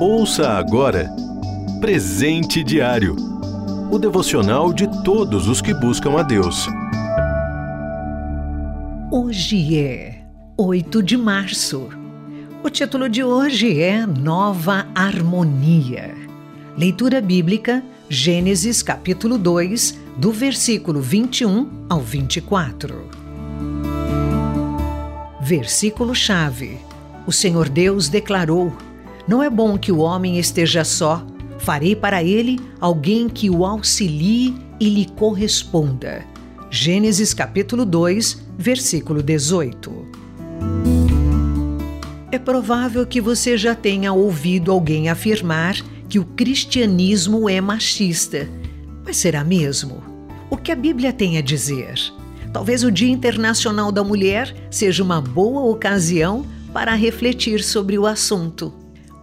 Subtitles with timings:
[0.00, 1.10] Ouça agora
[1.80, 3.30] Presente Diário
[3.90, 6.68] o devocional de todos os que buscam a Deus.
[9.10, 10.22] Hoje é
[10.56, 11.88] 8 de março.
[12.62, 16.14] O título de hoje é Nova Harmonia.
[16.78, 23.08] Leitura bíblica, Gênesis capítulo 2, do versículo 21 ao 24.
[25.40, 26.78] Versículo-chave:
[27.30, 28.76] O Senhor Deus declarou:
[29.24, 31.24] Não é bom que o homem esteja só
[31.60, 36.24] Farei para ele alguém que o auxilie e lhe corresponda.
[36.72, 40.08] Gênesis capítulo 2, versículo 18.
[42.32, 45.76] É provável que você já tenha ouvido alguém afirmar
[46.08, 48.48] que o cristianismo é machista.
[49.04, 50.02] Mas será mesmo?
[50.50, 51.94] O que a Bíblia tem a dizer?
[52.52, 58.72] Talvez o Dia Internacional da Mulher seja uma boa ocasião para refletir sobre o assunto.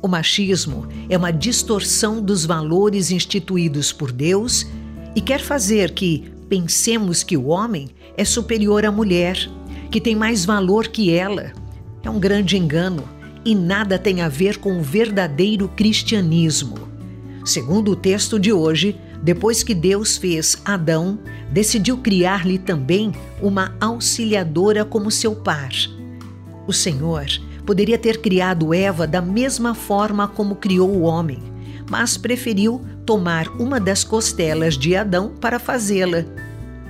[0.00, 4.66] O machismo é uma distorção dos valores instituídos por Deus
[5.14, 9.38] e quer fazer que pensemos que o homem é superior à mulher,
[9.90, 11.52] que tem mais valor que ela.
[12.02, 13.08] É um grande engano
[13.44, 16.76] e nada tem a ver com o verdadeiro cristianismo.
[17.44, 21.18] Segundo o texto de hoje, depois que Deus fez Adão,
[21.50, 25.70] decidiu criar-lhe também uma auxiliadora como seu par.
[26.66, 27.26] O Senhor
[27.64, 31.38] Poderia ter criado Eva da mesma forma como criou o homem,
[31.88, 36.24] mas preferiu tomar uma das costelas de Adão para fazê-la.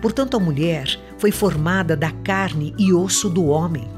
[0.00, 3.88] Portanto, a mulher foi formada da carne e osso do homem.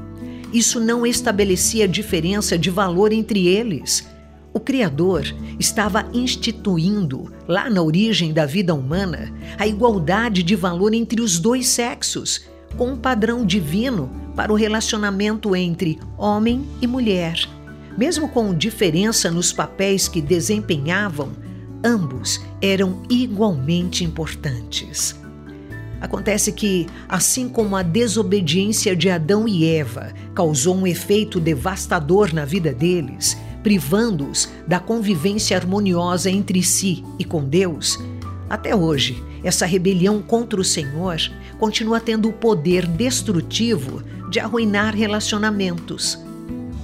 [0.51, 4.07] Isso não estabelecia diferença de valor entre eles.
[4.51, 5.23] O Criador
[5.59, 11.67] estava instituindo, lá na origem da vida humana, a igualdade de valor entre os dois
[11.67, 12.45] sexos,
[12.77, 17.37] com um padrão divino para o relacionamento entre homem e mulher.
[17.97, 21.31] Mesmo com diferença nos papéis que desempenhavam,
[21.83, 25.15] ambos eram igualmente importantes.
[26.01, 32.43] Acontece que, assim como a desobediência de Adão e Eva causou um efeito devastador na
[32.43, 37.97] vida deles, privando-os da convivência harmoniosa entre si e com Deus,
[38.49, 41.17] até hoje, essa rebelião contra o Senhor
[41.59, 46.19] continua tendo o poder destrutivo de arruinar relacionamentos.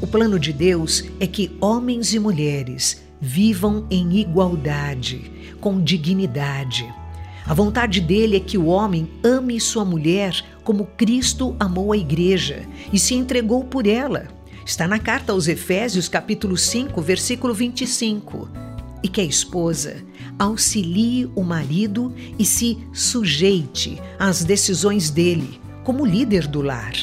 [0.01, 6.87] O plano de Deus é que homens e mulheres vivam em igualdade, com dignidade.
[7.45, 10.33] A vontade dele é que o homem ame sua mulher
[10.63, 14.27] como Cristo amou a igreja e se entregou por ela.
[14.65, 18.68] Está na carta aos Efésios, capítulo 5, versículo 25.
[19.03, 20.03] E que a esposa
[20.37, 26.93] auxilie o marido e se sujeite às decisões dele, como líder do lar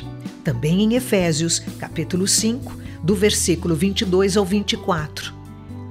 [0.47, 5.35] também em Efésios, capítulo 5, do versículo 22 ao 24.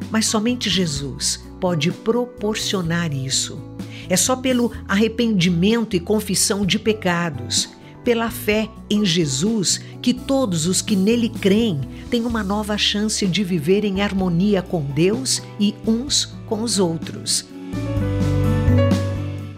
[0.10, 3.62] Mas somente Jesus pode proporcionar isso.
[4.08, 7.68] É só pelo arrependimento e confissão de pecados,
[8.06, 13.44] pela fé em Jesus, que todos os que nele creem têm uma nova chance de
[13.44, 17.46] viver em harmonia com Deus e uns com os outros.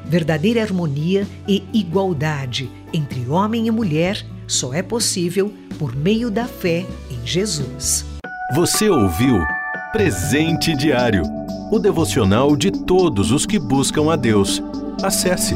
[0.06, 6.86] Verdadeira harmonia e igualdade entre homem e mulher só é possível por meio da fé
[7.12, 8.06] em Jesus.
[8.56, 9.38] Você ouviu
[9.91, 11.24] Presente Diário
[11.69, 14.63] o devocional de todos os que buscam a Deus.
[15.03, 15.56] Acesse